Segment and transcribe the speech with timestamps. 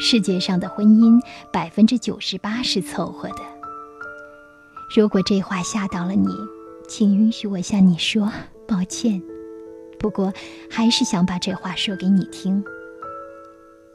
[0.00, 1.20] 世界上的婚姻
[1.52, 3.42] 百分之九十八是凑合的。
[4.96, 6.28] 如果这话吓到了你，
[6.88, 8.30] 请允许我向你说
[8.66, 9.20] 抱歉。
[9.98, 10.32] 不过，
[10.70, 12.64] 还是想把这话说给你听。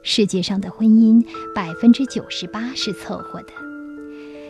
[0.02, 1.24] 世界上的婚姻
[1.54, 3.52] 百分之九十八是凑合的，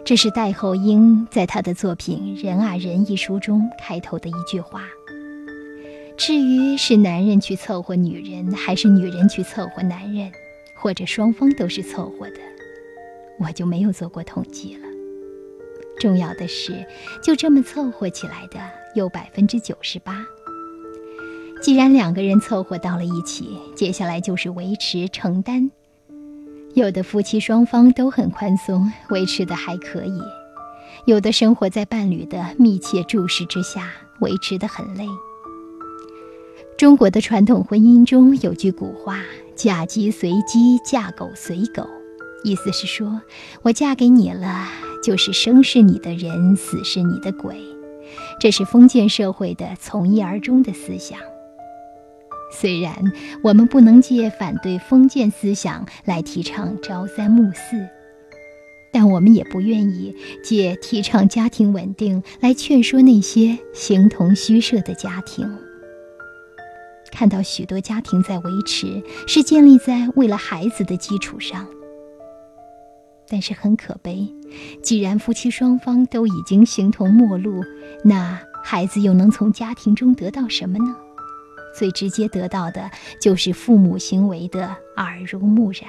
[0.05, 4.83] 这是戴厚英在他的作品《人啊人》一书中开头的一句话。
[6.17, 10.33] 至于是男人去凑合女人，还是女人去凑合男人，
[10.75, 12.41] 或者双方都是凑合的，
[13.39, 14.89] 我就没有做过统计了。
[15.99, 16.85] 重要的是，
[17.23, 18.61] 就这么凑合起来的
[18.95, 20.27] 有百分之九十八。
[21.63, 25.71] 既然两个人凑合到了一起，接下来就是维持、承担。
[26.75, 30.21] 有的夫妻双方都很宽松，维持的还可以；
[31.07, 35.07] 有的生活在伴侣的密切注视之下，维持的很累。
[36.77, 39.23] 中国的传统婚姻中有句古话
[39.65, 41.89] ：“嫁鸡随鸡，嫁狗随狗。”
[42.45, 43.23] 意思是说，
[43.63, 44.69] 我嫁给你了，
[45.03, 47.57] 就是生是你的人，死是你的鬼。
[48.39, 51.19] 这是封建社会的从一而终的思想。
[52.53, 53.11] 虽然
[53.43, 57.89] 我们不能借反对封建思想来提倡朝三暮四，
[58.93, 65.51] 但我们也不愿意借提倡家庭稳定来劝说那些形同虚设的家庭。
[67.15, 71.65] 看到许多家庭在维持，是建立在为了孩子的基础上。
[73.29, 74.29] 但是很可悲，
[74.83, 77.63] 既然夫妻双方都已经形同陌路，
[78.05, 80.97] 那孩子又能从家庭中得到什么呢？
[81.79, 82.91] 最直接得到的
[83.21, 85.85] 就是父母行为的耳濡目染。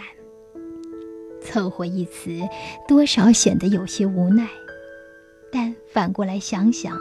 [1.42, 2.40] 凑合一词，
[2.88, 4.48] 多少显得有些无奈。
[5.52, 6.96] 但反过来想想，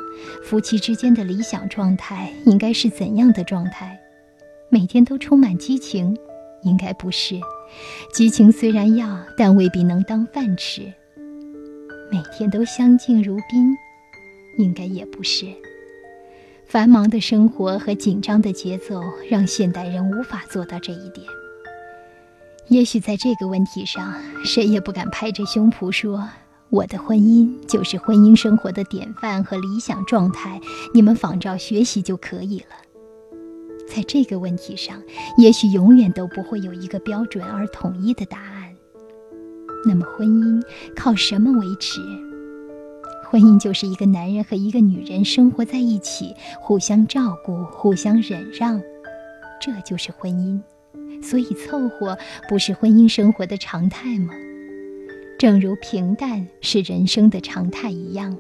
[0.45, 4.01] 夫妻之间的理想状态应该是怎样的状态？
[4.69, 6.17] 每天都充满激情，
[6.63, 7.41] 应该不是。
[8.13, 10.93] 激情虽然要，但未必能当饭吃。
[12.11, 13.77] 每天都相敬如宾，
[14.59, 15.47] 应该也不是。
[16.67, 19.01] 繁忙的生活和紧张的节奏，
[19.31, 21.27] 让现代人无法做到这一点。
[22.69, 26.29] 也许在这个问题上，谁也不敢拍着胸脯说
[26.71, 30.61] ：“我的婚姻就是婚姻生活的典范和理想状态，
[30.95, 32.67] 你们仿照学习就可以了。”
[33.87, 35.03] 在这个问题上，
[35.39, 38.75] 也许永远都不会有一个标准而统一的答案。
[39.87, 40.63] 那么，婚姻
[40.97, 42.01] 靠什么维持？
[43.31, 48.81] 婚姻就是一个男人和一个女人生活在一起，互相照顾，互相忍让，
[49.61, 50.61] 这就是婚姻。
[51.23, 52.17] 所以，凑合
[52.49, 54.35] 不是婚姻生活的常态吗？
[55.39, 58.37] 正如平淡是人生的常态一样。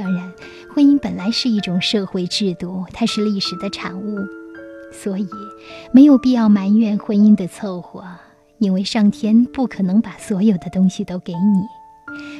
[0.00, 0.32] 当然，
[0.72, 4.16] 婚姻本来是一种社会制度，它是历史的产物，
[4.92, 5.28] 所以
[5.92, 8.04] 没有必要埋怨婚姻的凑合，
[8.58, 11.66] 因为上天不可能把所有的东西都给你，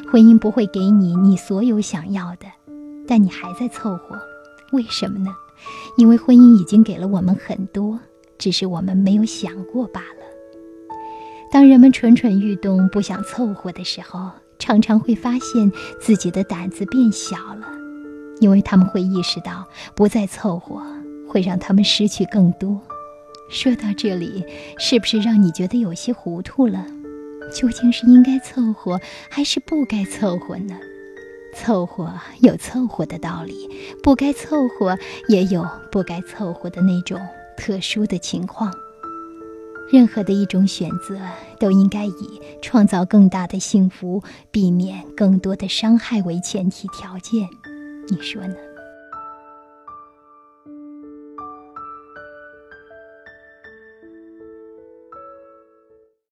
[0.08, 2.46] 婚姻不会给你你所有想要的，
[3.08, 4.16] 但你还在凑合，
[4.70, 5.32] 为什么呢？
[5.96, 7.98] 因为婚姻已经给了我们很多，
[8.38, 10.94] 只是我们没有想过罢了。
[11.50, 14.30] 当人们蠢蠢欲动，不想凑合的时候。
[14.68, 17.66] 常常会发现自己的胆子变小了，
[18.38, 20.82] 因为他们会意识到不再凑合
[21.26, 22.78] 会让他们失去更多。
[23.48, 24.44] 说到这里，
[24.78, 26.84] 是不是让你觉得有些糊涂了？
[27.50, 30.78] 究竟是应该凑合还是不该凑合呢？
[31.56, 32.12] 凑合
[32.42, 33.70] 有凑合的道理，
[34.02, 34.98] 不该凑合
[35.30, 37.18] 也有不该凑合的那种
[37.56, 38.70] 特殊的情况。
[39.90, 41.18] 任何的一种选择，
[41.58, 47.48] 都应该以创造更大的幸福、避免更多的伤害为前提条件，
[48.08, 48.54] 你说呢？